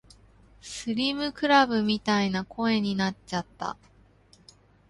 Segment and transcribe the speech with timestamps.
[0.61, 3.77] スリムクラブみたいな声になっちゃった